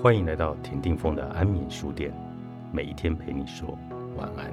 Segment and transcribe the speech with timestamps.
[0.00, 2.12] 欢迎来到田定峰的安眠书店，
[2.72, 3.78] 每一天陪你说
[4.16, 4.52] 晚安。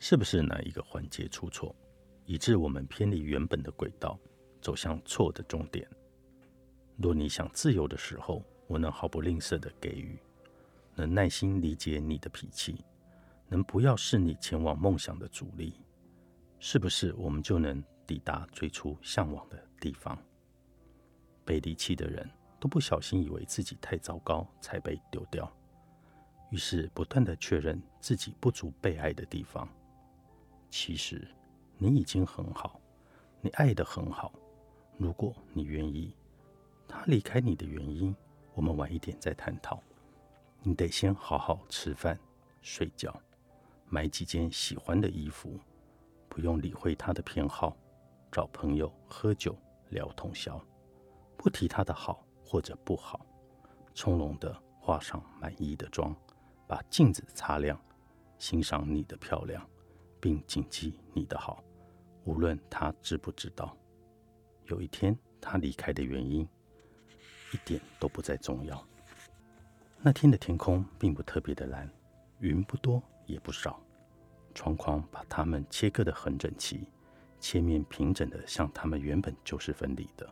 [0.00, 1.74] 是不是哪一个环节出错，
[2.26, 4.18] 以致我们偏离原本的轨道，
[4.60, 5.88] 走向错的终点？
[6.96, 10.18] 若你想自由的时候，我能毫不吝啬的给予。
[10.94, 12.84] 能耐心理解你的脾气，
[13.48, 15.74] 能不要是你前往梦想的阻力，
[16.58, 20.18] 是不是我们就能抵达最初向往的地方？
[21.44, 22.28] 被离弃的人
[22.60, 25.50] 都不小心以为自己太糟糕才被丢掉，
[26.50, 29.68] 于是不断的确认自己不足被爱的地方。
[30.70, 31.26] 其实
[31.78, 32.80] 你已经很好，
[33.40, 34.32] 你爱的很好。
[34.98, 36.14] 如果你愿意，
[36.86, 38.14] 他离开你的原因，
[38.54, 39.82] 我们晚一点再探讨。
[40.64, 42.16] 你得先好好吃饭、
[42.60, 43.12] 睡觉，
[43.88, 45.58] 买几件喜欢的衣服，
[46.28, 47.76] 不用理会他的偏好，
[48.30, 50.64] 找朋友喝酒聊通宵，
[51.36, 53.26] 不提他的好或者不好，
[53.92, 56.14] 从容的化上满意的妆，
[56.68, 57.76] 把镜子擦亮，
[58.38, 59.68] 欣赏你的漂亮，
[60.20, 61.60] 并谨记你的好，
[62.24, 63.76] 无论他知不知道。
[64.66, 66.48] 有一天他离开的原因，
[67.52, 68.86] 一点都不再重要。
[70.04, 71.88] 那天的天空并不特别的蓝，
[72.40, 73.80] 云不多也不少，
[74.52, 76.88] 窗框把它们切割的很整齐，
[77.38, 80.28] 切面平整的像它们原本就是分离的，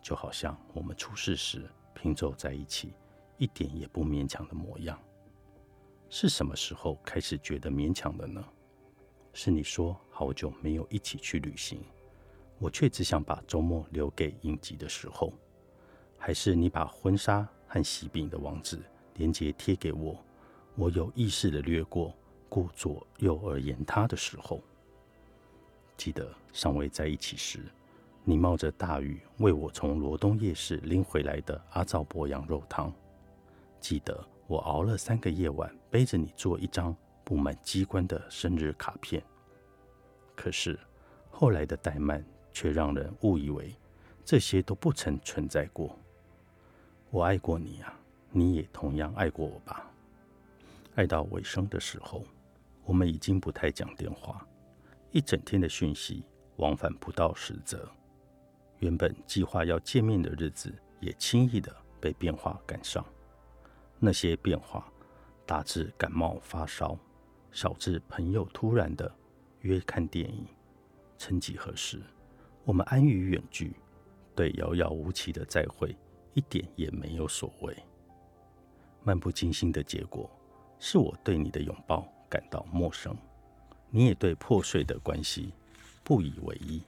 [0.00, 2.94] 就好像我们出世时拼凑在一起，
[3.36, 4.98] 一点也不勉强的模样。
[6.08, 8.42] 是什么时候开始觉得勉强的呢？
[9.34, 11.84] 是你说好久没有一起去旅行，
[12.58, 15.30] 我却只想把周末留给应急的时候，
[16.16, 17.46] 还是你把婚纱？
[17.72, 18.78] 和喜饼的网址
[19.14, 20.22] 连接贴给我，
[20.74, 22.14] 我有意识的掠过，
[22.46, 24.62] 顾左右而言他的时候。
[25.96, 27.60] 记得尚未在一起时，
[28.24, 32.92] 你冒着大雨为我从罗东夜市拎回来的阿灶博羊肉汤。
[33.80, 36.94] 记得我熬了三个夜晚，背着你做一张
[37.24, 39.22] 布满机关的生日卡片。
[40.36, 40.78] 可是
[41.30, 42.22] 后来的怠慢，
[42.52, 43.74] 却让人误以为
[44.26, 45.98] 这些都不曾存在过。
[47.12, 47.94] 我爱过你啊，
[48.30, 49.86] 你也同样爱过我吧？
[50.94, 52.24] 爱到尾声的时候，
[52.86, 54.46] 我们已经不太讲电话，
[55.10, 56.24] 一整天的讯息
[56.56, 57.86] 往返不到十则。
[58.78, 63.04] 原本计划要见面的日子，也轻易的被变化赶上。
[63.98, 64.90] 那些变化，
[65.44, 66.96] 大至感冒发烧，
[67.50, 69.14] 小至朋友突然的
[69.60, 70.46] 约看电影。
[71.18, 72.00] 曾几何时，
[72.64, 73.76] 我们安于远距，
[74.34, 75.94] 对遥遥无期的再会。
[76.34, 77.76] 一点也没有所谓。
[79.02, 80.30] 漫不经心的结果，
[80.78, 83.16] 是我对你的拥抱感到陌生，
[83.90, 85.52] 你也对破碎的关系
[86.04, 86.82] 不以为意，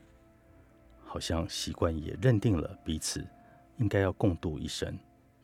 [1.05, 3.27] 好像习惯也认定了彼此
[3.78, 4.99] 应该要共度一生，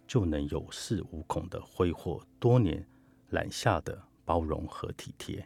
[0.06, 2.86] 就能有恃无恐的挥霍多年
[3.30, 5.44] 揽下的包容和体贴。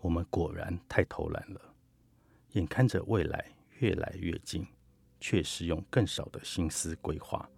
[0.00, 1.60] 我们果然太偷懒了，
[2.52, 3.44] 眼看着未来
[3.78, 4.66] 越来越近。
[5.22, 7.48] 却是用更少的心思规划。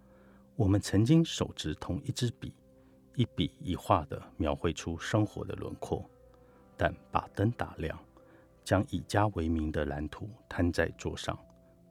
[0.55, 2.53] 我们曾经手执同一支笔，
[3.15, 6.07] 一笔一画的描绘出生活的轮廓，
[6.77, 7.99] 但把灯打亮，
[8.63, 11.37] 将以家为名的蓝图摊在桌上，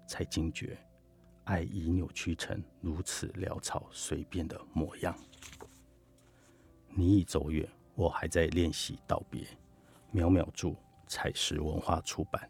[0.07, 0.79] 才惊觉，
[1.43, 5.13] 爱已扭曲成如此潦草随便的模样。
[6.89, 9.45] 你已走远，我还在练习道别。
[10.13, 10.77] 秒秒祝
[11.09, 12.49] 彩石文化出版。